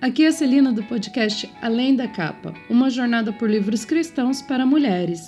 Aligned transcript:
Aqui 0.00 0.24
é 0.24 0.28
a 0.28 0.32
Celina 0.32 0.72
do 0.72 0.84
podcast 0.84 1.50
Além 1.60 1.96
da 1.96 2.06
Capa, 2.06 2.54
uma 2.70 2.88
jornada 2.88 3.32
por 3.32 3.50
livros 3.50 3.84
cristãos 3.84 4.40
para 4.40 4.64
mulheres. 4.64 5.26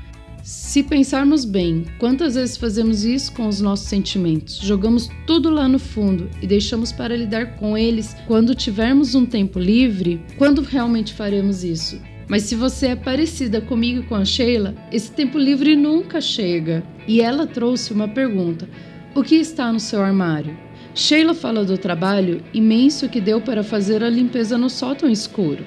Se 0.42 0.82
pensarmos 0.82 1.44
bem, 1.44 1.84
quantas 2.00 2.34
vezes 2.34 2.56
fazemos 2.56 3.04
isso 3.04 3.32
com 3.32 3.46
os 3.46 3.60
nossos 3.60 3.86
sentimentos? 3.86 4.58
Jogamos 4.58 5.08
tudo 5.24 5.48
lá 5.50 5.68
no 5.68 5.78
fundo 5.78 6.28
e 6.42 6.48
deixamos 6.48 6.90
para 6.90 7.16
lidar 7.16 7.54
com 7.56 7.78
eles 7.78 8.16
quando 8.26 8.52
tivermos 8.52 9.14
um 9.14 9.24
tempo 9.24 9.60
livre? 9.60 10.20
Quando 10.36 10.60
realmente 10.62 11.14
faremos 11.14 11.62
isso? 11.62 12.00
Mas 12.26 12.42
se 12.42 12.56
você 12.56 12.88
é 12.88 12.96
parecida 12.96 13.60
comigo 13.60 14.00
e 14.00 14.02
com 14.04 14.16
a 14.16 14.24
Sheila, 14.24 14.74
esse 14.90 15.12
tempo 15.12 15.38
livre 15.38 15.76
nunca 15.76 16.20
chega. 16.20 16.82
E 17.06 17.20
ela 17.20 17.46
trouxe 17.46 17.92
uma 17.92 18.08
pergunta: 18.08 18.68
o 19.14 19.22
que 19.22 19.34
está 19.36 19.70
no 19.70 19.78
seu 19.78 20.02
armário? 20.02 20.56
Sheila 20.94 21.34
fala 21.34 21.64
do 21.64 21.76
trabalho 21.76 22.42
imenso 22.52 23.08
que 23.08 23.20
deu 23.20 23.40
para 23.40 23.62
fazer 23.62 24.02
a 24.02 24.08
limpeza 24.08 24.56
no 24.56 24.70
sótão 24.70 25.08
escuro. 25.08 25.64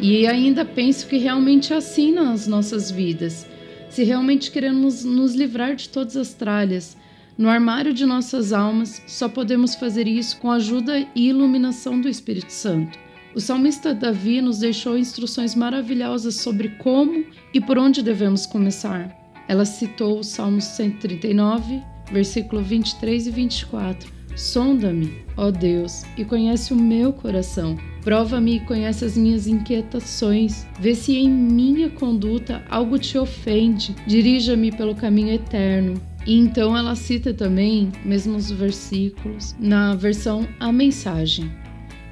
E 0.00 0.26
ainda 0.26 0.64
penso 0.64 1.08
que 1.08 1.16
realmente 1.16 1.72
é 1.72 1.76
assim 1.76 2.12
nas 2.12 2.46
nossas 2.46 2.90
vidas. 2.90 3.46
Se 3.90 4.04
realmente 4.04 4.50
queremos 4.50 5.04
nos 5.04 5.34
livrar 5.34 5.74
de 5.74 5.88
todas 5.88 6.16
as 6.16 6.34
tralhas, 6.34 6.96
no 7.36 7.48
armário 7.48 7.92
de 7.92 8.06
nossas 8.06 8.52
almas, 8.52 9.02
só 9.06 9.28
podemos 9.28 9.74
fazer 9.74 10.06
isso 10.06 10.38
com 10.38 10.50
a 10.50 10.56
ajuda 10.56 11.04
e 11.14 11.28
iluminação 11.28 12.00
do 12.00 12.08
Espírito 12.08 12.52
Santo. 12.52 12.98
O 13.34 13.40
salmista 13.40 13.94
Davi 13.94 14.40
nos 14.40 14.58
deixou 14.58 14.96
instruções 14.96 15.54
maravilhosas 15.54 16.36
sobre 16.36 16.70
como 16.70 17.24
e 17.52 17.60
por 17.60 17.78
onde 17.78 18.02
devemos 18.02 18.46
começar. 18.46 19.16
Ela 19.48 19.64
citou 19.64 20.20
o 20.20 20.24
Salmo 20.24 20.60
139, 20.60 21.82
versículo 22.10 22.62
23 22.62 23.26
e 23.26 23.30
24. 23.30 24.18
Sonda-me, 24.36 25.24
ó 25.36 25.50
Deus, 25.50 26.04
e 26.16 26.24
conhece 26.24 26.72
o 26.72 26.76
meu 26.76 27.12
coração. 27.12 27.76
Prova-me 28.02 28.56
e 28.56 28.60
conhece 28.60 29.04
as 29.04 29.16
minhas 29.16 29.48
inquietações. 29.48 30.64
Vê 30.78 30.94
se 30.94 31.16
em 31.16 31.28
minha 31.28 31.90
conduta 31.90 32.62
algo 32.70 32.98
te 32.98 33.18
ofende. 33.18 33.96
Dirija-me 34.06 34.70
pelo 34.70 34.94
caminho 34.94 35.32
eterno. 35.32 36.00
E 36.24 36.38
então 36.38 36.76
ela 36.76 36.94
cita 36.94 37.34
também, 37.34 37.90
mesmos 38.04 38.50
versículos, 38.50 39.56
na 39.58 39.94
versão 39.94 40.46
A 40.60 40.70
Mensagem. 40.70 41.50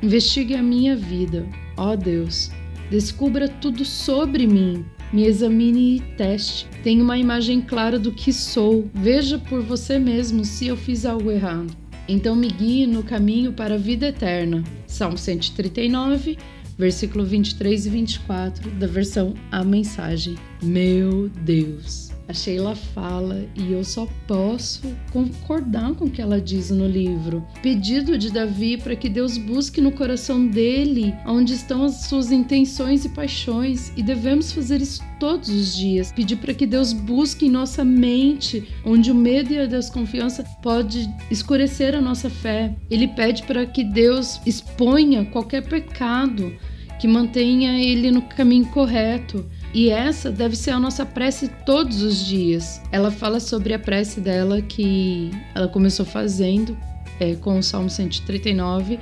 Investigue 0.02 0.54
a 0.54 0.62
minha 0.62 0.96
vida, 0.96 1.46
ó 1.76 1.94
Deus. 1.94 2.50
Descubra 2.90 3.48
tudo 3.48 3.84
sobre 3.84 4.46
mim 4.46 4.84
me 5.12 5.24
examine 5.24 5.96
e 5.96 6.00
teste. 6.16 6.66
Tenha 6.82 7.02
uma 7.02 7.18
imagem 7.18 7.60
clara 7.60 7.98
do 7.98 8.12
que 8.12 8.32
sou. 8.32 8.88
Veja 8.94 9.38
por 9.38 9.62
você 9.62 9.98
mesmo 9.98 10.44
se 10.44 10.66
eu 10.66 10.76
fiz 10.76 11.04
algo 11.04 11.30
errado. 11.30 11.74
Então 12.08 12.36
me 12.36 12.48
guie 12.48 12.86
no 12.86 13.02
caminho 13.02 13.52
para 13.52 13.74
a 13.74 13.78
vida 13.78 14.08
eterna. 14.08 14.62
Salmo 14.86 15.18
139, 15.18 16.38
versículo 16.78 17.24
23 17.24 17.86
e 17.86 17.90
24 17.90 18.70
da 18.72 18.86
versão 18.86 19.34
A 19.50 19.64
Mensagem. 19.64 20.36
Meu 20.62 21.28
Deus! 21.28 22.15
A 22.28 22.32
Sheila 22.32 22.74
fala 22.74 23.46
e 23.54 23.72
eu 23.72 23.84
só 23.84 24.08
posso 24.26 24.82
concordar 25.12 25.94
com 25.94 26.06
o 26.06 26.10
que 26.10 26.20
ela 26.20 26.40
diz 26.40 26.70
no 26.70 26.86
livro. 26.86 27.46
Pedido 27.62 28.18
de 28.18 28.32
Davi 28.32 28.76
para 28.76 28.96
que 28.96 29.08
Deus 29.08 29.38
busque 29.38 29.80
no 29.80 29.92
coração 29.92 30.44
dele 30.44 31.14
onde 31.24 31.54
estão 31.54 31.84
as 31.84 32.06
suas 32.06 32.32
intenções 32.32 33.04
e 33.04 33.10
paixões, 33.10 33.92
e 33.96 34.02
devemos 34.02 34.50
fazer 34.50 34.80
isso 34.80 35.04
todos 35.20 35.48
os 35.48 35.76
dias. 35.76 36.10
Pedir 36.10 36.36
para 36.36 36.52
que 36.52 36.66
Deus 36.66 36.92
busque 36.92 37.46
em 37.46 37.50
nossa 37.50 37.84
mente 37.84 38.66
onde 38.84 39.12
o 39.12 39.14
medo 39.14 39.52
e 39.52 39.60
a 39.60 39.66
desconfiança 39.66 40.42
pode 40.60 41.08
escurecer 41.30 41.94
a 41.94 42.00
nossa 42.00 42.28
fé. 42.28 42.74
Ele 42.90 43.06
pede 43.06 43.44
para 43.44 43.64
que 43.64 43.84
Deus 43.84 44.40
exponha 44.44 45.24
qualquer 45.26 45.62
pecado 45.62 46.52
que 46.98 47.06
mantenha 47.06 47.78
ele 47.78 48.10
no 48.10 48.22
caminho 48.22 48.66
correto 48.66 49.46
e 49.74 49.90
essa 49.90 50.30
deve 50.30 50.56
ser 50.56 50.70
a 50.70 50.80
nossa 50.80 51.04
prece 51.04 51.48
todos 51.64 52.02
os 52.02 52.24
dias. 52.24 52.80
Ela 52.90 53.10
fala 53.10 53.40
sobre 53.40 53.74
a 53.74 53.78
prece 53.78 54.20
dela 54.20 54.62
que 54.62 55.30
ela 55.54 55.68
começou 55.68 56.06
fazendo 56.06 56.76
é, 57.20 57.34
com 57.34 57.58
o 57.58 57.62
Salmo 57.62 57.90
139 57.90 58.98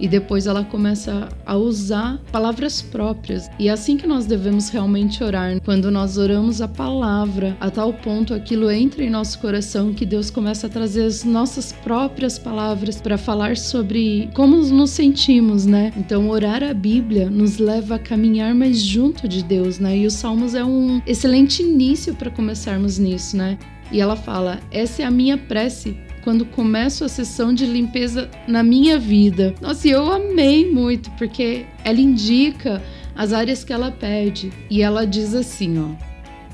e 0.00 0.06
depois 0.06 0.46
ela 0.46 0.64
começa 0.64 1.28
a 1.44 1.56
usar 1.56 2.18
palavras 2.30 2.80
próprias. 2.80 3.48
E 3.58 3.68
é 3.68 3.72
assim 3.72 3.96
que 3.96 4.06
nós 4.06 4.26
devemos 4.26 4.68
realmente 4.68 5.22
orar, 5.22 5.60
quando 5.64 5.90
nós 5.90 6.16
oramos 6.16 6.60
a 6.60 6.68
palavra, 6.68 7.56
a 7.60 7.70
tal 7.70 7.92
ponto 7.92 8.34
aquilo 8.34 8.70
entra 8.70 9.02
em 9.02 9.10
nosso 9.10 9.38
coração 9.38 9.92
que 9.92 10.06
Deus 10.06 10.30
começa 10.30 10.66
a 10.66 10.70
trazer 10.70 11.04
as 11.04 11.24
nossas 11.24 11.72
próprias 11.72 12.38
palavras 12.38 13.00
para 13.00 13.18
falar 13.18 13.56
sobre 13.56 14.28
como 14.34 14.56
nos 14.56 14.90
sentimos, 14.90 15.66
né? 15.66 15.92
Então, 15.96 16.28
orar 16.28 16.62
a 16.62 16.74
Bíblia 16.74 17.30
nos 17.30 17.58
leva 17.58 17.96
a 17.96 17.98
caminhar 17.98 18.54
mais 18.54 18.80
junto 18.80 19.28
de 19.28 19.42
Deus, 19.42 19.78
né? 19.78 19.96
E 19.96 20.06
os 20.06 20.14
Salmos 20.14 20.54
é 20.54 20.64
um 20.64 21.00
excelente 21.06 21.62
início 21.62 22.14
para 22.14 22.30
começarmos 22.30 22.98
nisso, 22.98 23.36
né? 23.36 23.58
E 23.90 24.00
ela 24.00 24.16
fala: 24.16 24.60
Essa 24.70 25.02
é 25.02 25.04
a 25.04 25.10
minha 25.10 25.36
prece 25.36 25.96
quando 26.18 26.44
começo 26.44 27.04
a 27.04 27.08
sessão 27.08 27.52
de 27.52 27.66
limpeza 27.66 28.30
na 28.46 28.62
minha 28.62 28.98
vida. 28.98 29.54
Nossa, 29.60 29.88
e 29.88 29.90
eu 29.90 30.12
amei 30.12 30.70
muito, 30.70 31.10
porque 31.12 31.66
ela 31.84 32.00
indica 32.00 32.82
as 33.16 33.32
áreas 33.32 33.64
que 33.64 33.72
ela 33.72 33.90
pede. 33.90 34.52
E 34.70 34.82
ela 34.82 35.06
diz 35.06 35.34
assim, 35.34 35.78
ó: 35.78 36.08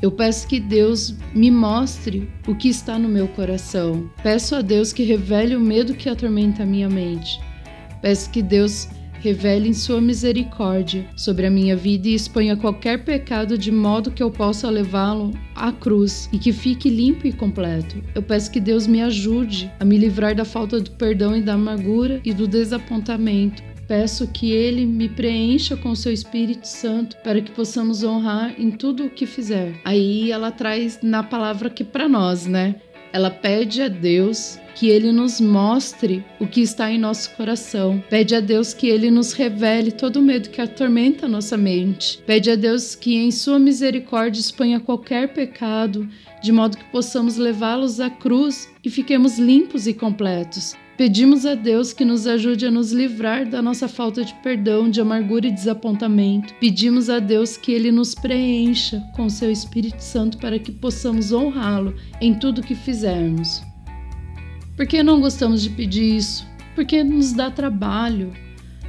eu 0.05 0.11
peço 0.11 0.47
que 0.47 0.61
Deus 0.61 1.15
me 1.35 1.51
mostre 1.51 2.29
o 2.47 2.55
que 2.55 2.69
está 2.69 2.99
no 2.99 3.09
meu 3.09 3.27
coração. 3.29 4.11
Peço 4.23 4.55
a 4.55 4.61
Deus 4.61 4.93
que 4.93 5.03
revele 5.03 5.57
o 5.57 5.61
medo 5.61 5.95
que 5.95 6.11
atormenta 6.11 6.63
a 6.63 6.67
minha 6.67 6.91
mente. 6.91 7.41
Peço 8.03 8.29
que 8.31 8.43
Deus 8.43 8.87
revele 9.25 9.71
em 9.71 9.73
sua 9.73 10.03
misericórdia 10.03 11.07
sobre 11.17 11.47
a 11.47 11.51
minha 11.51 11.75
vida 11.75 12.09
e 12.09 12.15
exponha 12.15 12.59
qualquer 12.59 13.05
pecado 13.05 13.57
de 13.57 13.73
modo 13.73 14.11
que 14.11 14.23
eu 14.23 14.31
possa 14.31 14.69
levá-lo 14.69 15.33
à 15.55 15.73
cruz 15.73 16.29
e 16.31 16.39
que 16.39 16.53
fique 16.53 16.91
limpo 16.91 17.27
e 17.27 17.33
completo. 17.33 17.97
Eu 18.15 18.23
peço 18.23 18.51
que 18.51 18.61
Deus 18.61 18.87
me 18.87 19.01
ajude 19.01 19.73
a 19.81 19.85
me 19.85 19.97
livrar 19.97 20.35
da 20.35 20.45
falta 20.45 20.79
do 20.79 20.91
perdão 20.91 21.35
e 21.35 21.41
da 21.41 21.55
amargura 21.55 22.21
e 22.23 22.35
do 22.35 22.47
desapontamento. 22.47 23.63
Peço 23.89 24.29
que 24.29 24.53
Ele 24.53 24.85
me 24.85 25.09
preencha 25.09 25.75
com 25.75 25.95
seu 25.95 26.13
Espírito 26.13 26.69
Santo 26.69 27.17
para 27.25 27.41
que 27.41 27.51
possamos 27.53 28.05
honrar 28.05 28.55
em 28.59 28.71
tudo 28.71 29.07
o 29.07 29.11
que 29.11 29.25
fizer. 29.25 29.81
Aí 29.87 30.31
ela 30.31 30.51
traz 30.51 31.01
na 31.03 31.23
palavra 31.23 31.69
aqui 31.69 31.83
para 31.83 32.07
nós, 32.07 32.47
né? 32.47 32.77
Ela 33.15 33.31
pede 33.31 33.81
a 33.81 33.87
Deus 33.87 34.59
que 34.75 34.89
Ele 34.89 35.13
nos 35.13 35.41
mostre 35.41 36.25
o 36.41 36.49
que 36.49 36.61
está 36.61 36.91
em 36.91 36.99
nosso 36.99 37.31
coração. 37.37 38.03
Pede 38.11 38.35
a 38.35 38.41
Deus 38.41 38.75
que 38.75 38.89
Ele 38.89 39.09
nos 39.09 39.33
revele 39.33 39.93
todo 39.93 40.17
o 40.17 40.23
medo 40.23 40.51
que 40.51 40.61
atormenta 40.61 41.29
nossa 41.29 41.57
mente. 41.57 42.21
Pede 42.27 42.51
a 42.51 42.57
Deus 42.57 42.97
que, 42.97 43.15
em 43.15 43.31
Sua 43.31 43.57
misericórdia, 43.57 44.41
exponha 44.41 44.81
qualquer 44.81 45.33
pecado, 45.33 46.09
de 46.43 46.51
modo 46.51 46.77
que 46.77 46.91
possamos 46.91 47.37
levá-los 47.37 48.01
à 48.01 48.11
cruz 48.11 48.69
e 48.83 48.91
fiquemos 48.91 49.39
limpos 49.39 49.87
e 49.87 49.95
completos. 49.95 50.75
Pedimos 50.97 51.45
a 51.45 51.57
Deus 51.57 51.93
que 51.93 52.05
nos 52.05 52.25
ajude 52.25 52.67
a 52.67 52.71
nos 52.71 52.93
livrar 52.93 53.49
da 53.49 53.61
nossa 53.61 53.89
falta 53.89 54.25
de 54.25 54.33
perdão, 54.35 54.89
de 54.89 55.01
amargura 55.01 55.49
e 55.49 55.51
desapontamento. 55.51 56.55
Pedimos 56.61 57.11
a 57.11 57.19
Deus 57.19 57.57
que 57.57 57.73
Ele 57.73 57.91
nos 57.91 58.15
preencha 58.15 59.03
com 59.17 59.29
seu 59.29 59.51
Espírito 59.51 59.99
Santo 59.99 60.39
para 60.39 60.57
que 60.57 60.71
possamos 60.71 61.33
honrá-lo 61.33 61.97
em 62.21 62.33
tudo 62.39 62.63
que 62.63 62.77
fizermos. 62.77 63.61
Por 64.77 64.87
que 64.87 65.03
não 65.03 65.21
gostamos 65.21 65.63
de 65.63 65.71
pedir 65.71 66.17
isso? 66.17 66.47
Porque 66.77 67.03
nos 67.03 67.33
dá 67.33 67.51
trabalho, 67.51 68.33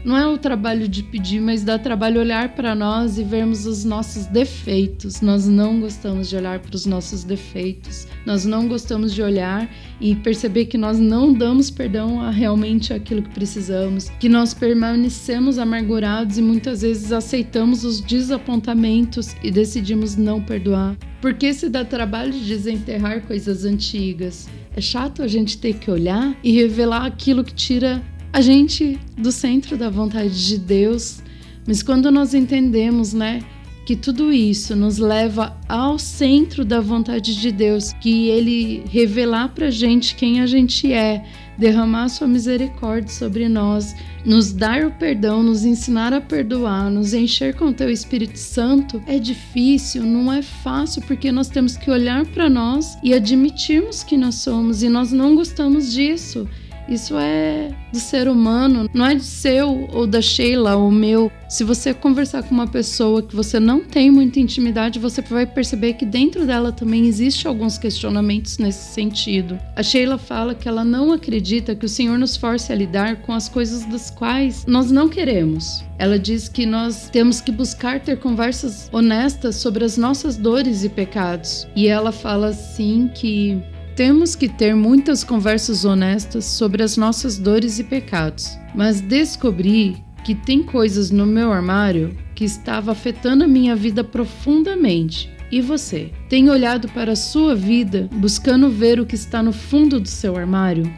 não 0.05 0.15
é 0.15 0.27
o 0.27 0.37
trabalho 0.37 0.87
de 0.87 1.01
pedir, 1.01 1.41
mas 1.41 1.63
dá 1.63 1.79
trabalho 1.79 2.19
olhar 2.19 2.49
para 2.49 2.75
nós 2.75 3.17
e 3.17 3.23
vermos 3.23 3.65
os 3.65 3.83
nossos 3.83 4.27
defeitos. 4.27 5.19
Nós 5.19 5.47
não 5.47 5.79
gostamos 5.79 6.29
de 6.29 6.35
olhar 6.35 6.59
para 6.59 6.75
os 6.75 6.85
nossos 6.85 7.23
defeitos. 7.23 8.07
Nós 8.23 8.45
não 8.45 8.67
gostamos 8.67 9.15
de 9.15 9.23
olhar 9.23 9.67
e 9.99 10.15
perceber 10.15 10.65
que 10.65 10.77
nós 10.77 10.99
não 10.99 11.33
damos 11.33 11.71
perdão 11.71 12.21
a 12.21 12.29
realmente 12.29 12.93
aquilo 12.93 13.23
que 13.23 13.31
precisamos, 13.31 14.09
que 14.19 14.29
nós 14.29 14.53
permanecemos 14.53 15.57
amargurados 15.57 16.37
e 16.37 16.41
muitas 16.41 16.83
vezes 16.83 17.11
aceitamos 17.11 17.83
os 17.83 17.99
desapontamentos 17.99 19.35
e 19.41 19.49
decidimos 19.49 20.15
não 20.15 20.39
perdoar. 20.39 20.95
Porque 21.19 21.51
se 21.51 21.67
dá 21.67 21.83
trabalho 21.83 22.31
de 22.31 22.45
desenterrar 22.45 23.21
coisas 23.21 23.65
antigas. 23.65 24.47
É 24.75 24.81
chato 24.81 25.23
a 25.23 25.27
gente 25.27 25.57
ter 25.57 25.73
que 25.79 25.89
olhar 25.89 26.37
e 26.43 26.51
revelar 26.51 27.05
aquilo 27.05 27.43
que 27.43 27.53
tira 27.53 28.03
a 28.35 28.41
gente 28.41 28.99
do 29.17 29.31
centro 29.31 29.77
da 29.77 29.89
vontade 29.89 30.45
de 30.45 30.57
Deus, 30.57 31.23
mas 31.65 31.81
quando 31.81 32.11
nós 32.11 32.33
entendemos, 32.33 33.13
né, 33.13 33.41
que 33.85 33.95
tudo 33.95 34.33
isso 34.33 34.75
nos 34.75 34.97
leva 34.97 35.55
ao 35.69 35.97
centro 35.97 36.65
da 36.65 36.81
vontade 36.81 37.39
de 37.39 37.49
Deus, 37.49 37.93
que 37.93 38.27
Ele 38.27 38.83
revelar 38.89 39.53
para 39.55 39.71
gente 39.71 40.15
quem 40.15 40.41
a 40.41 40.45
gente 40.45 40.91
é, 40.91 41.23
derramar 41.57 42.09
Sua 42.09 42.27
misericórdia 42.27 43.07
sobre 43.07 43.47
nós, 43.47 43.95
nos 44.25 44.51
dar 44.51 44.83
o 44.83 44.91
perdão, 44.91 45.41
nos 45.41 45.63
ensinar 45.63 46.11
a 46.11 46.19
perdoar, 46.19 46.91
nos 46.91 47.13
encher 47.13 47.55
com 47.55 47.67
o 47.67 47.73
Teu 47.73 47.89
Espírito 47.89 48.37
Santo, 48.37 49.01
é 49.07 49.17
difícil, 49.17 50.03
não 50.03 50.33
é 50.33 50.41
fácil, 50.41 51.01
porque 51.03 51.31
nós 51.31 51.47
temos 51.47 51.77
que 51.77 51.89
olhar 51.89 52.25
para 52.25 52.49
nós 52.49 52.97
e 53.01 53.13
admitirmos 53.13 54.03
que 54.03 54.17
nós 54.17 54.35
somos 54.35 54.83
e 54.83 54.89
nós 54.89 55.13
não 55.13 55.37
gostamos 55.37 55.93
disso. 55.93 56.45
Isso 56.87 57.17
é 57.17 57.71
do 57.91 57.99
ser 57.99 58.27
humano, 58.27 58.89
não 58.93 59.05
é 59.05 59.15
de 59.15 59.23
seu 59.23 59.87
ou 59.91 60.05
da 60.05 60.21
Sheila 60.21 60.75
ou 60.75 60.91
meu. 60.91 61.31
Se 61.49 61.63
você 61.63 61.93
conversar 61.93 62.43
com 62.43 62.53
uma 62.53 62.67
pessoa 62.67 63.21
que 63.21 63.35
você 63.35 63.59
não 63.59 63.81
tem 63.81 64.11
muita 64.11 64.39
intimidade, 64.39 64.99
você 64.99 65.21
vai 65.21 65.45
perceber 65.45 65.93
que 65.93 66.05
dentro 66.05 66.45
dela 66.45 66.71
também 66.71 67.07
existe 67.07 67.47
alguns 67.47 67.77
questionamentos 67.77 68.57
nesse 68.57 68.93
sentido. 68.93 69.59
A 69.75 69.81
Sheila 69.81 70.17
fala 70.17 70.53
que 70.53 70.67
ela 70.67 70.83
não 70.83 71.11
acredita 71.11 71.75
que 71.75 71.85
o 71.85 71.89
Senhor 71.89 72.17
nos 72.17 72.35
force 72.35 72.71
a 72.71 72.75
lidar 72.75 73.17
com 73.21 73.33
as 73.33 73.49
coisas 73.49 73.85
das 73.85 74.09
quais 74.09 74.65
nós 74.67 74.91
não 74.91 75.07
queremos. 75.07 75.83
Ela 75.97 76.19
diz 76.19 76.49
que 76.49 76.65
nós 76.65 77.09
temos 77.09 77.39
que 77.39 77.51
buscar 77.51 78.01
ter 78.01 78.19
conversas 78.19 78.89
honestas 78.91 79.55
sobre 79.55 79.85
as 79.85 79.97
nossas 79.97 80.35
dores 80.35 80.83
e 80.83 80.89
pecados. 80.89 81.67
E 81.75 81.87
ela 81.87 82.11
fala 82.11 82.47
assim 82.47 83.09
que 83.13 83.61
temos 83.95 84.35
que 84.35 84.49
ter 84.49 84.75
muitas 84.75 85.23
conversas 85.23 85.85
honestas 85.85 86.43
sobre 86.43 86.83
as 86.83 86.97
nossas 86.97 87.37
dores 87.37 87.79
e 87.79 87.83
pecados, 87.83 88.57
mas 88.73 88.99
descobri 88.99 90.03
que 90.23 90.35
tem 90.35 90.61
coisas 90.61 91.11
no 91.11 91.25
meu 91.25 91.53
armário 91.53 92.17
que 92.33 92.43
estava 92.43 92.91
afetando 92.91 93.45
a 93.45 93.47
minha 93.47 93.75
vida 93.75 94.03
profundamente. 94.03 95.31
E 95.51 95.61
você? 95.61 96.11
Tem 96.27 96.49
olhado 96.49 96.89
para 96.89 97.13
a 97.13 97.15
sua 97.15 97.55
vida 97.55 98.09
buscando 98.11 98.69
ver 98.69 98.99
o 98.99 99.05
que 99.05 99.15
está 99.15 99.41
no 99.41 99.53
fundo 99.53 99.99
do 99.99 100.07
seu 100.09 100.35
armário? 100.35 100.91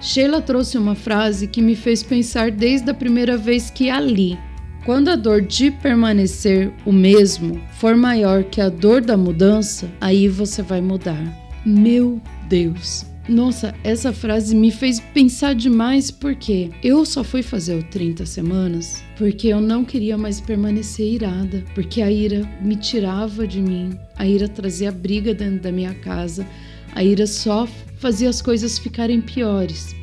Sheila 0.00 0.40
trouxe 0.40 0.78
uma 0.78 0.94
frase 0.94 1.46
que 1.46 1.62
me 1.62 1.74
fez 1.74 2.02
pensar 2.02 2.50
desde 2.50 2.90
a 2.90 2.94
primeira 2.94 3.36
vez 3.36 3.70
que 3.70 3.90
a 3.90 3.98
li. 3.98 4.38
Quando 4.84 5.08
a 5.08 5.16
dor 5.16 5.40
de 5.40 5.70
permanecer 5.70 6.72
o 6.84 6.92
mesmo 6.92 7.60
for 7.78 7.96
maior 7.96 8.44
que 8.44 8.60
a 8.60 8.68
dor 8.68 9.00
da 9.00 9.16
mudança, 9.16 9.90
aí 10.00 10.28
você 10.28 10.60
vai 10.60 10.80
mudar. 10.80 11.41
Meu 11.64 12.20
Deus. 12.48 13.06
Nossa, 13.28 13.72
essa 13.84 14.12
frase 14.12 14.54
me 14.54 14.72
fez 14.72 14.98
pensar 14.98 15.54
demais 15.54 16.10
porque 16.10 16.70
eu 16.82 17.04
só 17.04 17.22
fui 17.22 17.40
fazer 17.40 17.76
o 17.76 17.82
30 17.84 18.26
semanas 18.26 19.02
porque 19.16 19.46
eu 19.46 19.60
não 19.60 19.84
queria 19.84 20.18
mais 20.18 20.40
permanecer 20.40 21.06
irada, 21.06 21.62
porque 21.72 22.02
a 22.02 22.10
ira 22.10 22.42
me 22.60 22.74
tirava 22.74 23.46
de 23.46 23.62
mim, 23.62 23.96
a 24.16 24.26
ira 24.26 24.48
trazia 24.48 24.90
briga 24.90 25.32
dentro 25.32 25.60
da 25.60 25.70
minha 25.70 25.94
casa, 25.94 26.44
a 26.92 27.04
ira 27.04 27.24
só 27.24 27.68
fazia 27.98 28.28
as 28.28 28.42
coisas 28.42 28.76
ficarem 28.76 29.20
piores. 29.20 29.94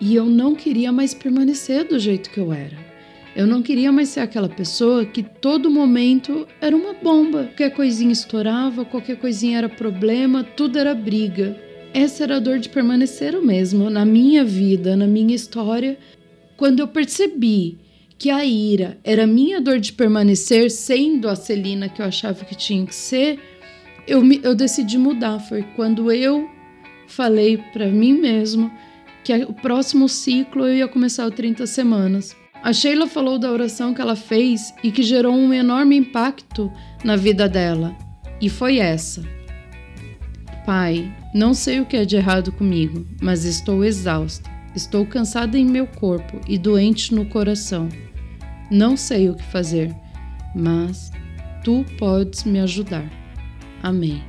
E 0.00 0.14
eu 0.14 0.26
não 0.26 0.54
queria 0.54 0.92
mais 0.92 1.12
permanecer 1.12 1.88
do 1.88 1.98
jeito 1.98 2.30
que 2.30 2.38
eu 2.38 2.52
era. 2.52 2.76
Eu 3.36 3.46
não 3.46 3.60
queria 3.60 3.92
mais 3.92 4.08
ser 4.08 4.20
aquela 4.20 4.48
pessoa 4.48 5.04
que 5.04 5.22
todo 5.22 5.70
momento 5.70 6.48
era 6.58 6.74
uma 6.74 6.94
bomba. 6.94 7.44
Qualquer 7.44 7.68
coisinha 7.68 8.10
estourava, 8.10 8.82
qualquer 8.82 9.18
coisinha 9.18 9.58
era 9.58 9.68
problema, 9.68 10.42
tudo 10.42 10.78
era 10.78 10.94
briga. 10.94 11.54
Essa 11.92 12.24
era 12.24 12.36
a 12.36 12.40
dor 12.40 12.58
de 12.58 12.70
permanecer 12.70 13.34
o 13.34 13.44
mesmo 13.44 13.90
na 13.90 14.06
minha 14.06 14.42
vida, 14.42 14.96
na 14.96 15.06
minha 15.06 15.36
história. 15.36 15.98
Quando 16.56 16.80
eu 16.80 16.88
percebi 16.88 17.76
que 18.16 18.30
a 18.30 18.42
ira 18.42 18.96
era 19.04 19.26
minha 19.26 19.60
dor 19.60 19.80
de 19.80 19.92
permanecer, 19.92 20.70
sendo 20.70 21.28
a 21.28 21.36
Celina 21.36 21.90
que 21.90 22.00
eu 22.00 22.06
achava 22.06 22.42
que 22.42 22.54
tinha 22.54 22.86
que 22.86 22.94
ser, 22.94 23.38
eu, 24.06 24.22
me, 24.22 24.40
eu 24.42 24.54
decidi 24.54 24.96
mudar. 24.96 25.40
Foi 25.40 25.62
quando 25.76 26.10
eu 26.10 26.48
falei 27.06 27.58
para 27.74 27.86
mim 27.88 28.14
mesmo 28.14 28.72
que 29.22 29.34
o 29.44 29.52
próximo 29.52 30.08
ciclo 30.08 30.66
eu 30.66 30.74
ia 30.74 30.88
começar 30.88 31.26
o 31.26 31.30
30 31.30 31.66
semanas. 31.66 32.34
A 32.66 32.72
Sheila 32.72 33.06
falou 33.06 33.38
da 33.38 33.52
oração 33.52 33.94
que 33.94 34.00
ela 34.00 34.16
fez 34.16 34.74
e 34.82 34.90
que 34.90 35.00
gerou 35.00 35.32
um 35.32 35.54
enorme 35.54 35.94
impacto 35.94 36.68
na 37.04 37.14
vida 37.14 37.48
dela, 37.48 37.96
e 38.40 38.48
foi 38.48 38.78
essa: 38.78 39.22
Pai, 40.66 41.08
não 41.32 41.54
sei 41.54 41.78
o 41.78 41.86
que 41.86 41.96
é 41.96 42.04
de 42.04 42.16
errado 42.16 42.50
comigo, 42.50 43.06
mas 43.22 43.44
estou 43.44 43.84
exausta. 43.84 44.50
Estou 44.74 45.06
cansada 45.06 45.56
em 45.56 45.64
meu 45.64 45.86
corpo 45.86 46.40
e 46.48 46.58
doente 46.58 47.14
no 47.14 47.26
coração. 47.26 47.88
Não 48.68 48.96
sei 48.96 49.30
o 49.30 49.36
que 49.36 49.44
fazer, 49.44 49.94
mas 50.52 51.12
tu 51.62 51.84
podes 51.96 52.42
me 52.42 52.58
ajudar. 52.58 53.08
Amém. 53.80 54.24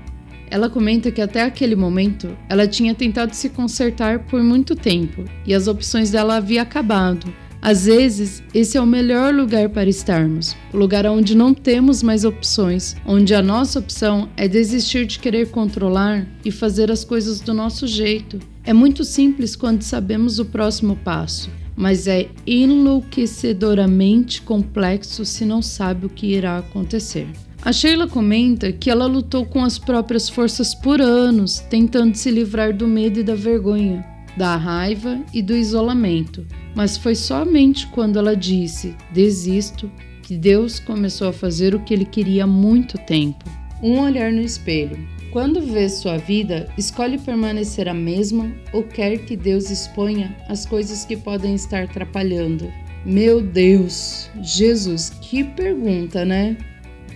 Ela 0.51 0.69
comenta 0.69 1.11
que 1.11 1.23
até 1.23 1.41
aquele 1.41 1.75
momento 1.75 2.37
ela 2.47 2.67
tinha 2.67 2.93
tentado 2.93 3.33
se 3.33 3.49
consertar 3.49 4.25
por 4.25 4.43
muito 4.43 4.75
tempo 4.75 5.25
e 5.43 5.55
as 5.55 5.67
opções 5.67 6.11
dela 6.11 6.35
haviam 6.35 6.61
acabado 6.61 7.33
às 7.61 7.85
vezes, 7.85 8.43
esse 8.53 8.77
é 8.77 8.81
o 8.81 8.85
melhor 8.85 9.33
lugar 9.33 9.69
para 9.69 9.89
estarmos, 9.89 10.55
o 10.73 10.77
lugar 10.77 11.05
onde 11.05 11.35
não 11.35 11.53
temos 11.53 12.03
mais 12.03 12.23
opções, 12.23 12.95
onde 13.05 13.33
a 13.33 13.41
nossa 13.41 13.79
opção 13.79 14.29
é 14.37 14.47
desistir 14.47 15.05
de 15.05 15.19
querer 15.19 15.49
controlar 15.49 16.25
e 16.45 16.51
fazer 16.51 16.91
as 16.91 17.03
coisas 17.03 17.41
do 17.41 17.53
nosso 17.53 17.87
jeito. 17.87 18.39
É 18.63 18.73
muito 18.73 19.03
simples 19.03 19.55
quando 19.55 19.81
sabemos 19.81 20.39
o 20.39 20.45
próximo 20.45 20.95
passo, 20.97 21.49
mas 21.75 22.07
é 22.07 22.29
enlouquecedoramente 22.45 24.41
complexo 24.41 25.25
se 25.25 25.43
não 25.43 25.61
sabe 25.61 26.05
o 26.05 26.09
que 26.09 26.27
irá 26.27 26.59
acontecer. 26.59 27.27
A 27.63 27.73
Sheila 27.73 28.07
comenta 28.07 28.71
que 28.71 28.89
ela 28.89 29.07
lutou 29.07 29.45
com 29.45 29.63
as 29.63 29.77
próprias 29.77 30.29
forças 30.29 30.73
por 30.75 31.01
anos, 31.01 31.59
tentando 31.59 32.15
se 32.15 32.31
livrar 32.31 32.73
do 32.73 32.87
medo 32.87 33.19
e 33.19 33.23
da 33.23 33.35
vergonha, 33.35 34.05
da 34.37 34.55
raiva 34.55 35.19
e 35.33 35.41
do 35.41 35.55
isolamento. 35.55 36.45
Mas 36.77 36.95
foi 36.95 37.15
somente 37.15 37.87
quando 37.87 38.19
ela 38.19 38.35
disse: 38.35 38.95
Desisto, 39.11 39.91
que 40.21 40.37
Deus 40.37 40.79
começou 40.79 41.27
a 41.27 41.33
fazer 41.33 41.73
o 41.73 41.79
que 41.79 41.91
ele 41.91 42.05
queria 42.05 42.43
há 42.43 42.47
muito 42.47 42.99
tempo. 42.99 43.43
Um 43.81 43.99
olhar 44.01 44.31
no 44.31 44.41
espelho. 44.41 44.95
Quando 45.31 45.59
vê 45.59 45.89
sua 45.89 46.17
vida, 46.17 46.71
escolhe 46.77 47.17
permanecer 47.17 47.89
a 47.89 47.95
mesma 47.95 48.51
ou 48.71 48.83
quer 48.83 49.17
que 49.25 49.35
Deus 49.35 49.71
exponha 49.71 50.37
as 50.47 50.67
coisas 50.67 51.03
que 51.03 51.17
podem 51.17 51.55
estar 51.55 51.85
atrapalhando? 51.85 52.71
Meu 53.03 53.41
Deus, 53.41 54.29
Jesus, 54.43 55.09
que 55.19 55.43
pergunta, 55.43 56.23
né? 56.23 56.55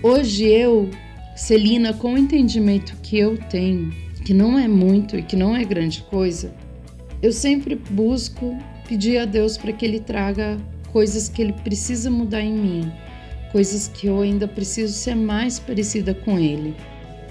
Hoje 0.01 0.47
eu, 0.47 0.89
Celina, 1.35 1.93
com 1.93 2.15
o 2.15 2.17
entendimento 2.17 2.97
que 3.03 3.19
eu 3.19 3.37
tenho, 3.37 3.91
que 4.25 4.33
não 4.33 4.57
é 4.57 4.67
muito 4.67 5.15
e 5.17 5.21
que 5.21 5.35
não 5.35 5.55
é 5.55 5.63
grande 5.63 6.01
coisa, 6.09 6.51
eu 7.21 7.31
sempre 7.31 7.75
busco 7.75 8.57
pedir 8.91 9.19
a 9.19 9.23
Deus 9.23 9.57
para 9.57 9.71
que 9.71 9.85
Ele 9.85 10.01
traga 10.01 10.57
coisas 10.91 11.29
que 11.29 11.41
Ele 11.41 11.53
precisa 11.53 12.11
mudar 12.11 12.41
em 12.41 12.51
mim, 12.51 12.91
coisas 13.49 13.87
que 13.87 14.07
eu 14.07 14.19
ainda 14.19 14.49
preciso 14.49 14.91
ser 14.91 15.15
mais 15.15 15.57
parecida 15.57 16.13
com 16.13 16.37
Ele. 16.37 16.75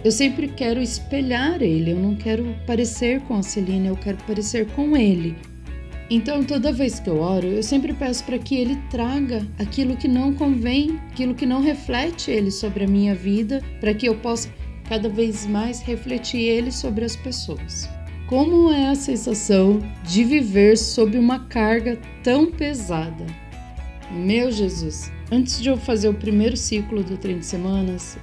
Eu 0.02 0.11
sempre 0.11 0.49
quero 0.49 0.81
espelhar 0.81 1.61
Ele, 1.61 1.90
eu 1.90 1.99
não 1.99 2.17
quero 2.17 2.57
parecer 2.67 3.21
com 3.25 3.35
a 3.35 3.43
Celina, 3.43 3.88
eu 3.88 3.97
quero 3.97 4.17
parecer 4.26 4.69
com 4.69 4.97
Ele. 4.97 5.37
Então, 6.09 6.43
toda 6.43 6.73
vez 6.73 6.99
que 6.99 7.11
eu 7.11 7.21
oro, 7.21 7.47
eu 7.47 7.62
sempre 7.62 7.93
peço 7.93 8.25
para 8.25 8.38
que 8.38 8.57
Ele 8.57 8.76
traga 8.90 9.47
aquilo 9.59 9.99
que 9.99 10.09
não 10.09 10.33
convém, 10.33 10.99
aquilo 11.11 11.35
que 11.35 11.45
não 11.45 11.61
reflete 11.61 12.31
Ele 12.31 12.50
sobre 12.50 12.85
a 12.85 12.88
minha 12.88 13.14
vida, 13.14 13.62
para 13.81 13.93
que 13.93 14.09
eu 14.09 14.14
possa 14.17 14.49
cada 14.88 15.11
vez 15.11 15.45
mais 15.45 15.83
refletir 15.83 16.40
Ele 16.40 16.73
sobre 16.73 17.05
as 17.05 17.14
pessoas. 17.17 17.87
Como 18.30 18.70
é 18.70 18.87
a 18.87 18.94
sensação 18.94 19.80
de 20.04 20.22
viver 20.22 20.78
sob 20.78 21.18
uma 21.18 21.49
carga 21.49 21.99
tão 22.22 22.49
pesada? 22.49 23.26
Meu 24.08 24.52
Jesus, 24.52 25.10
antes 25.32 25.60
de 25.60 25.68
eu 25.68 25.76
fazer 25.76 26.08
o 26.08 26.14
primeiro 26.14 26.56
ciclo 26.56 27.02
do 27.02 27.16
30 27.16 27.42
semanas, 27.42 28.16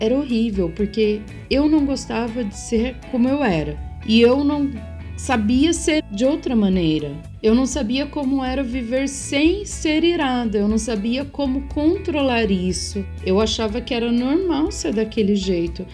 era 0.00 0.16
horrível, 0.16 0.72
porque 0.74 1.20
eu 1.50 1.68
não 1.68 1.84
gostava 1.84 2.42
de 2.42 2.56
ser 2.56 2.96
como 3.10 3.28
eu 3.28 3.44
era. 3.44 3.78
E 4.06 4.22
eu 4.22 4.42
não 4.42 4.70
sabia 5.18 5.74
ser 5.74 6.02
de 6.10 6.24
outra 6.24 6.56
maneira. 6.56 7.14
Eu 7.42 7.54
não 7.54 7.66
sabia 7.66 8.06
como 8.06 8.42
era 8.42 8.62
viver 8.62 9.06
sem 9.06 9.66
ser 9.66 10.02
irada, 10.02 10.56
eu 10.56 10.66
não 10.66 10.78
sabia 10.78 11.26
como 11.26 11.68
controlar 11.68 12.50
isso. 12.50 13.04
Eu 13.22 13.38
achava 13.38 13.82
que 13.82 13.92
era 13.92 14.10
normal 14.10 14.72
ser 14.72 14.94
daquele 14.94 15.36
jeito. 15.36 15.84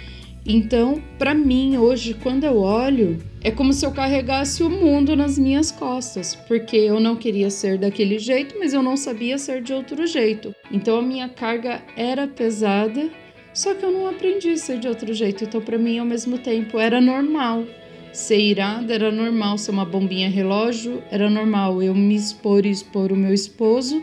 Então, 0.44 1.00
para 1.18 1.34
mim, 1.34 1.76
hoje, 1.76 2.14
quando 2.14 2.44
eu 2.44 2.58
olho, 2.58 3.22
é 3.42 3.50
como 3.50 3.72
se 3.72 3.86
eu 3.86 3.92
carregasse 3.92 4.62
o 4.62 4.68
mundo 4.68 5.14
nas 5.14 5.38
minhas 5.38 5.70
costas, 5.70 6.34
porque 6.48 6.76
eu 6.76 6.98
não 6.98 7.14
queria 7.14 7.48
ser 7.48 7.78
daquele 7.78 8.18
jeito, 8.18 8.56
mas 8.58 8.72
eu 8.72 8.82
não 8.82 8.96
sabia 8.96 9.38
ser 9.38 9.62
de 9.62 9.72
outro 9.72 10.04
jeito. 10.04 10.52
Então, 10.70 10.98
a 10.98 11.02
minha 11.02 11.28
carga 11.28 11.80
era 11.96 12.26
pesada, 12.26 13.08
só 13.54 13.72
que 13.72 13.84
eu 13.84 13.92
não 13.92 14.08
aprendi 14.08 14.50
a 14.50 14.56
ser 14.56 14.80
de 14.80 14.88
outro 14.88 15.14
jeito. 15.14 15.44
Então, 15.44 15.60
para 15.60 15.78
mim, 15.78 15.98
ao 15.98 16.06
mesmo 16.06 16.36
tempo, 16.38 16.78
era 16.78 17.00
normal 17.00 17.64
ser 18.12 18.38
irada 18.38 18.92
era 18.92 19.10
normal, 19.10 19.56
ser 19.56 19.70
uma 19.70 19.86
bombinha 19.86 20.28
relógio 20.28 21.02
era 21.10 21.30
normal, 21.30 21.82
eu 21.82 21.94
me 21.94 22.14
expor 22.14 22.66
e 22.66 22.70
expor 22.70 23.10
o 23.10 23.16
meu 23.16 23.32
esposo, 23.32 24.02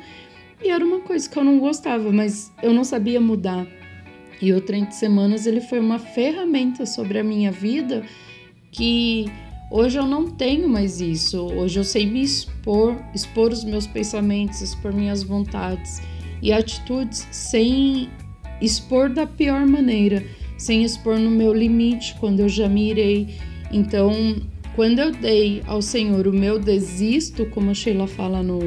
e 0.64 0.70
era 0.70 0.84
uma 0.84 1.00
coisa 1.00 1.30
que 1.30 1.38
eu 1.38 1.44
não 1.44 1.60
gostava, 1.60 2.12
mas 2.12 2.52
eu 2.62 2.74
não 2.74 2.84
sabia 2.84 3.22
mudar. 3.22 3.68
E 4.42 4.54
o 4.54 4.62
30 4.62 4.92
Semanas 4.92 5.46
ele 5.46 5.62
foi 5.62 5.80
uma 5.80 6.00
ferramenta 6.00 6.86
sobre 6.86 7.20
a 7.20 7.24
minha 7.24 7.52
vida 7.52 8.04
que 8.72 9.26
hoje 9.70 9.98
eu 9.98 10.06
não 10.06 10.30
tenho 10.30 10.70
mais 10.70 11.02
isso. 11.02 11.46
Hoje 11.46 11.80
eu 11.80 11.84
sei 11.84 12.06
me 12.06 12.22
expor, 12.22 12.96
expor 13.14 13.52
os 13.52 13.64
meus 13.64 13.86
pensamentos, 13.86 14.62
expor 14.62 14.94
minhas 14.94 15.24
vontades 15.24 16.02
e 16.42 16.54
atitudes 16.54 17.28
sem 17.32 18.10
expor 18.62 19.10
da 19.10 19.28
pior 19.28 19.66
maneira, 19.66 20.24
sem 20.58 20.84
expor 20.84 21.18
no 21.18 21.30
meu 21.30 21.54
limite, 21.54 22.16
quando 22.20 22.42
eu 22.42 22.50
já 22.50 22.68
me 22.68 22.90
irei 22.90 23.28
então, 23.72 24.36
quando 24.76 25.00
eu 25.00 25.12
dei 25.12 25.62
ao 25.68 25.82
Senhor 25.82 26.28
o 26.28 26.34
meu 26.34 26.60
desisto, 26.60 27.46
como 27.48 27.72
a 27.72 27.74
Sheila 27.74 28.08
fala 28.08 28.42
no, 28.42 28.60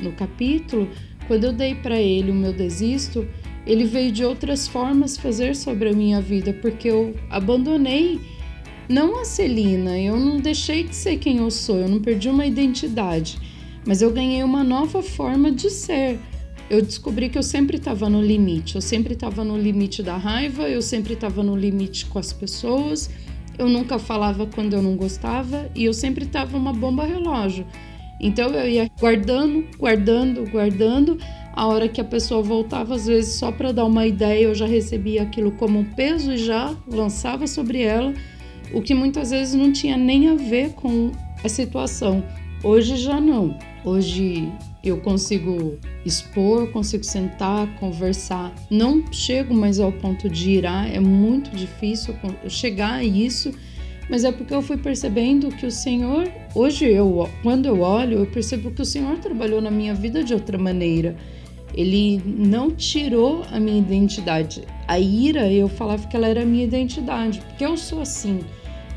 no 0.00 0.12
capítulo, 0.12 0.88
quando 1.26 1.44
eu 1.44 1.52
dei 1.52 1.74
para 1.74 2.00
Ele 2.00 2.30
o 2.30 2.34
meu 2.34 2.52
desisto, 2.52 3.26
Ele 3.66 3.84
veio 3.84 4.12
de 4.12 4.24
outras 4.24 4.68
formas 4.68 5.16
fazer 5.16 5.56
sobre 5.56 5.88
a 5.88 5.92
minha 5.92 6.20
vida, 6.20 6.52
porque 6.52 6.88
eu 6.88 7.14
abandonei 7.28 8.20
não 8.88 9.20
a 9.20 9.24
Celina, 9.24 9.98
eu 9.98 10.16
não 10.16 10.38
deixei 10.38 10.84
de 10.84 10.94
ser 10.94 11.16
quem 11.18 11.38
eu 11.38 11.50
sou, 11.50 11.78
eu 11.78 11.88
não 11.88 12.00
perdi 12.00 12.28
uma 12.28 12.46
identidade, 12.46 13.38
mas 13.84 14.00
eu 14.00 14.12
ganhei 14.12 14.44
uma 14.44 14.62
nova 14.62 15.02
forma 15.02 15.50
de 15.50 15.68
ser. 15.68 16.18
Eu 16.70 16.80
descobri 16.82 17.28
que 17.28 17.38
eu 17.38 17.42
sempre 17.42 17.76
estava 17.76 18.08
no 18.08 18.22
limite, 18.22 18.76
eu 18.76 18.80
sempre 18.80 19.14
estava 19.14 19.44
no 19.44 19.58
limite 19.58 20.02
da 20.02 20.16
raiva, 20.16 20.68
eu 20.68 20.82
sempre 20.82 21.14
estava 21.14 21.42
no 21.42 21.56
limite 21.56 22.06
com 22.06 22.18
as 22.18 22.32
pessoas 22.32 23.10
eu 23.58 23.68
nunca 23.68 23.98
falava 23.98 24.46
quando 24.46 24.74
eu 24.74 24.82
não 24.82 24.96
gostava 24.96 25.70
e 25.74 25.84
eu 25.84 25.94
sempre 25.94 26.24
estava 26.24 26.56
uma 26.56 26.72
bomba 26.72 27.04
relógio. 27.04 27.66
Então 28.20 28.50
eu 28.50 28.68
ia 28.68 28.90
guardando, 28.98 29.64
guardando, 29.78 30.50
guardando. 30.50 31.18
A 31.56 31.66
hora 31.66 31.88
que 31.88 32.02
a 32.02 32.04
pessoa 32.04 32.42
voltava, 32.42 32.94
às 32.94 33.06
vezes 33.06 33.36
só 33.36 33.50
para 33.50 33.72
dar 33.72 33.86
uma 33.86 34.06
ideia, 34.06 34.42
eu 34.42 34.54
já 34.54 34.66
recebia 34.66 35.22
aquilo 35.22 35.50
como 35.52 35.78
um 35.78 35.84
peso 35.84 36.34
e 36.34 36.36
já 36.36 36.76
lançava 36.86 37.46
sobre 37.46 37.80
ela, 37.80 38.12
o 38.74 38.82
que 38.82 38.94
muitas 38.94 39.30
vezes 39.30 39.54
não 39.54 39.72
tinha 39.72 39.96
nem 39.96 40.28
a 40.28 40.34
ver 40.34 40.74
com 40.74 41.10
a 41.42 41.48
situação. 41.48 42.22
Hoje 42.62 42.96
já 42.96 43.18
não. 43.18 43.58
Hoje 43.86 44.52
eu 44.84 45.00
consigo 45.00 45.78
expor, 46.04 46.70
consigo 46.72 47.04
sentar, 47.04 47.66
conversar. 47.76 48.54
Não 48.70 49.02
chego 49.10 49.54
mais 49.54 49.80
ao 49.80 49.90
ponto 49.90 50.28
de 50.28 50.50
irar, 50.50 50.94
é 50.94 51.00
muito 51.00 51.48
difícil 51.56 52.14
chegar 52.48 52.96
a 52.96 53.04
isso, 53.04 53.50
mas 54.10 54.24
é 54.24 54.30
porque 54.30 54.54
eu 54.54 54.60
fui 54.60 54.76
percebendo 54.76 55.48
que 55.48 55.64
o 55.64 55.70
Senhor, 55.70 56.30
hoje 56.54 56.84
eu, 56.84 57.26
quando 57.42 57.64
eu 57.64 57.80
olho, 57.80 58.18
eu 58.18 58.26
percebo 58.26 58.70
que 58.70 58.82
o 58.82 58.84
Senhor 58.84 59.16
trabalhou 59.20 59.62
na 59.62 59.70
minha 59.70 59.94
vida 59.94 60.22
de 60.22 60.34
outra 60.34 60.58
maneira. 60.58 61.16
Ele 61.76 62.22
não 62.24 62.70
tirou 62.70 63.44
a 63.52 63.60
minha 63.60 63.78
identidade. 63.78 64.62
A 64.88 64.98
ira, 64.98 65.52
eu 65.52 65.68
falava 65.68 66.08
que 66.08 66.16
ela 66.16 66.26
era 66.26 66.42
a 66.42 66.46
minha 66.46 66.64
identidade, 66.64 67.40
porque 67.40 67.64
eu 67.64 67.76
sou 67.76 68.00
assim. 68.00 68.40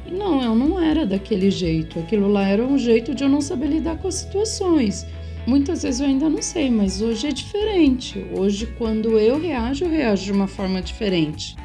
E 0.06 0.12
não, 0.12 0.42
eu 0.42 0.56
não 0.56 0.80
era 0.80 1.06
daquele 1.06 1.52
jeito. 1.52 2.00
Aquilo 2.00 2.30
lá 2.30 2.48
era 2.48 2.64
um 2.64 2.78
jeito 2.78 3.14
de 3.14 3.24
eu 3.24 3.30
não 3.30 3.42
saber 3.42 3.68
lidar 3.68 3.98
com 3.98 4.08
as 4.08 4.16
situações. 4.16 5.06
Muitas 5.46 5.84
vezes 5.84 6.00
eu 6.00 6.08
ainda 6.08 6.30
não 6.30 6.42
sei, 6.42 6.70
mas 6.70 7.02
hoje 7.02 7.28
é 7.28 7.32
diferente. 7.32 8.26
Hoje, 8.38 8.68
quando 8.78 9.18
eu 9.20 9.40
reajo, 9.40 9.86
eu 9.86 9.90
reajo 9.90 10.26
de 10.26 10.32
uma 10.32 10.48
forma 10.48 10.82
diferente. 10.82 11.56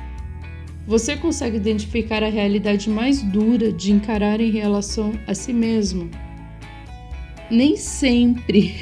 Você 0.87 1.17
consegue 1.17 1.57
identificar 1.57 2.23
a 2.23 2.29
realidade 2.29 2.91
mais 2.91 3.23
dura 3.23 3.73
de 3.73 3.93
encarar 3.93 4.41
em 4.41 4.51
relação 4.51 5.13
a 5.27 5.35
si 5.35 5.53
mesmo? 5.53 6.11
Nem 7.51 7.77
sempre, 7.77 8.75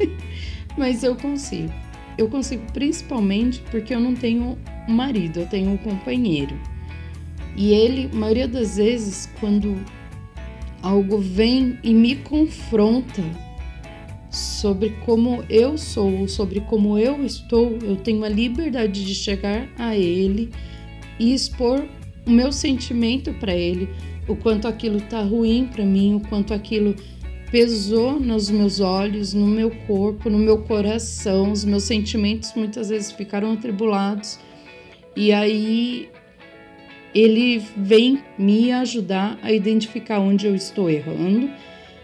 mas 0.76 1.02
eu 1.02 1.16
consigo. 1.16 1.72
Eu 2.16 2.28
consigo 2.28 2.62
principalmente 2.72 3.62
porque 3.70 3.94
eu 3.94 4.00
não 4.00 4.14
tenho 4.14 4.58
um 4.88 4.92
marido, 4.92 5.40
eu 5.40 5.46
tenho 5.46 5.70
um 5.70 5.76
companheiro. 5.76 6.56
E 7.56 7.72
ele, 7.72 8.08
maioria 8.14 8.48
das 8.48 8.76
vezes, 8.76 9.28
quando 9.40 9.76
algo 10.82 11.18
vem 11.18 11.78
e 11.82 11.94
me 11.94 12.16
confronta, 12.16 13.22
sobre 14.34 14.90
como 15.04 15.44
eu 15.48 15.78
sou, 15.78 16.26
sobre 16.26 16.60
como 16.62 16.98
eu 16.98 17.24
estou, 17.24 17.78
eu 17.82 17.96
tenho 17.96 18.24
a 18.24 18.28
liberdade 18.28 19.04
de 19.04 19.14
chegar 19.14 19.68
a 19.78 19.96
Ele 19.96 20.50
e 21.20 21.32
expor 21.32 21.84
o 22.26 22.30
meu 22.30 22.50
sentimento 22.50 23.32
para 23.34 23.54
Ele, 23.54 23.88
o 24.26 24.34
quanto 24.34 24.66
aquilo 24.66 25.00
tá 25.00 25.22
ruim 25.22 25.68
para 25.72 25.84
mim, 25.84 26.16
o 26.16 26.20
quanto 26.20 26.52
aquilo 26.52 26.96
pesou 27.54 28.18
nos 28.18 28.50
meus 28.50 28.80
olhos, 28.80 29.32
no 29.32 29.46
meu 29.46 29.70
corpo, 29.86 30.28
no 30.28 30.38
meu 30.40 30.58
coração, 30.62 31.52
os 31.52 31.64
meus 31.64 31.84
sentimentos 31.84 32.52
muitas 32.56 32.88
vezes 32.88 33.12
ficaram 33.12 33.52
atribulados. 33.52 34.40
E 35.14 35.32
aí 35.32 36.08
ele 37.14 37.62
vem 37.76 38.20
me 38.36 38.72
ajudar 38.72 39.38
a 39.40 39.52
identificar 39.52 40.18
onde 40.18 40.48
eu 40.48 40.54
estou 40.56 40.90
errando 40.90 41.48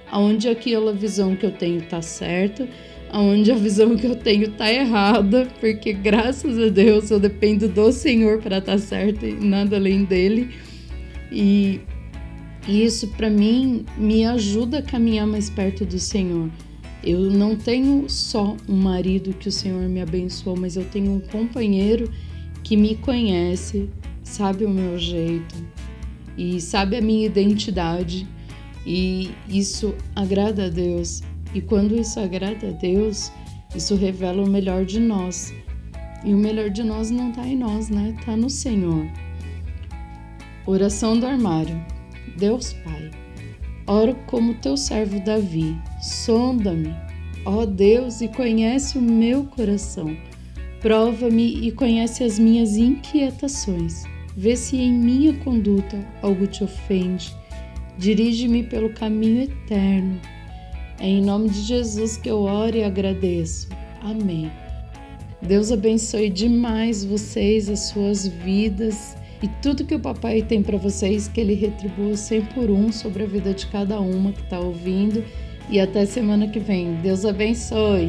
aonde 0.08 0.48
aquela 0.48 0.92
visão 0.92 1.34
que 1.34 1.44
eu 1.44 1.50
tenho 1.50 1.78
está 1.78 2.00
certa, 2.00 2.68
aonde 3.10 3.50
a 3.50 3.56
visão 3.56 3.96
que 3.96 4.06
eu 4.06 4.14
tenho 4.14 4.50
está 4.50 4.72
errada, 4.72 5.48
porque 5.58 5.92
graças 5.92 6.56
a 6.60 6.68
Deus 6.68 7.10
eu 7.10 7.18
dependo 7.18 7.68
do 7.68 7.90
Senhor 7.90 8.38
para 8.40 8.58
estar 8.58 8.72
tá 8.72 8.78
certa 8.78 9.26
e 9.26 9.34
nada 9.34 9.74
além 9.74 10.04
dele. 10.04 10.50
E 12.68 12.84
isso 12.84 13.08
para 13.08 13.30
mim 13.30 13.84
me 13.96 14.24
ajuda 14.24 14.78
a 14.78 14.82
caminhar 14.82 15.26
mais 15.26 15.48
perto 15.48 15.84
do 15.84 15.98
Senhor. 15.98 16.50
Eu 17.02 17.30
não 17.30 17.56
tenho 17.56 18.08
só 18.08 18.56
um 18.68 18.76
marido 18.76 19.32
que 19.32 19.48
o 19.48 19.52
Senhor 19.52 19.88
me 19.88 20.02
abençoou, 20.02 20.56
mas 20.56 20.76
eu 20.76 20.84
tenho 20.84 21.12
um 21.12 21.20
companheiro 21.20 22.10
que 22.62 22.76
me 22.76 22.94
conhece, 22.96 23.88
sabe 24.22 24.64
o 24.64 24.70
meu 24.70 24.98
jeito 24.98 25.54
e 26.36 26.60
sabe 26.60 26.96
a 26.96 27.02
minha 27.02 27.26
identidade, 27.26 28.26
e 28.86 29.30
isso 29.48 29.94
agrada 30.14 30.66
a 30.66 30.68
Deus. 30.68 31.22
E 31.54 31.60
quando 31.60 31.96
isso 31.96 32.20
agrada 32.20 32.68
a 32.68 32.72
Deus, 32.72 33.32
isso 33.74 33.94
revela 33.94 34.42
o 34.42 34.48
melhor 34.48 34.84
de 34.84 35.00
nós. 35.00 35.52
E 36.24 36.32
o 36.34 36.36
melhor 36.36 36.70
de 36.70 36.82
nós 36.82 37.10
não 37.10 37.30
está 37.30 37.46
em 37.46 37.56
nós, 37.56 37.88
né? 37.88 38.14
Está 38.18 38.36
no 38.36 38.48
Senhor. 38.48 39.06
Oração 40.66 41.18
do 41.18 41.26
armário. 41.26 41.82
Deus 42.38 42.72
Pai, 42.84 43.10
oro 43.86 44.16
como 44.26 44.54
teu 44.54 44.76
servo 44.76 45.20
Davi. 45.24 45.76
Sonda-me, 46.00 46.94
ó 47.44 47.66
Deus, 47.66 48.20
e 48.20 48.28
conhece 48.28 48.98
o 48.98 49.02
meu 49.02 49.44
coração. 49.44 50.16
Prova-me 50.80 51.66
e 51.66 51.72
conhece 51.72 52.24
as 52.24 52.38
minhas 52.38 52.76
inquietações. 52.76 54.04
Vê 54.36 54.56
se 54.56 54.76
em 54.76 54.92
minha 54.92 55.34
conduta 55.38 56.06
algo 56.22 56.46
te 56.46 56.64
ofende. 56.64 57.34
Dirige-me 57.98 58.62
pelo 58.62 58.90
caminho 58.94 59.42
eterno. 59.42 60.18
É 60.98 61.06
em 61.06 61.22
nome 61.22 61.50
de 61.50 61.60
Jesus 61.60 62.16
que 62.16 62.30
eu 62.30 62.40
oro 62.40 62.76
e 62.76 62.84
agradeço. 62.84 63.68
Amém. 64.00 64.50
Deus 65.42 65.72
abençoe 65.72 66.30
demais 66.30 67.04
vocês, 67.04 67.68
as 67.68 67.80
suas 67.88 68.26
vidas 68.26 69.16
e 69.42 69.48
tudo 69.62 69.84
que 69.84 69.94
o 69.94 70.00
papai 70.00 70.42
tem 70.42 70.62
para 70.62 70.76
vocês, 70.76 71.28
que 71.28 71.40
ele 71.40 71.54
retribua 71.54 72.16
100 72.16 72.42
por 72.46 72.70
um 72.70 72.92
sobre 72.92 73.22
a 73.22 73.26
vida 73.26 73.54
de 73.54 73.66
cada 73.66 73.98
uma 74.00 74.32
que 74.32 74.42
está 74.42 74.60
ouvindo. 74.60 75.24
E 75.70 75.78
até 75.78 76.04
semana 76.04 76.48
que 76.48 76.58
vem. 76.58 76.94
Deus 76.96 77.24
abençoe. 77.24 78.08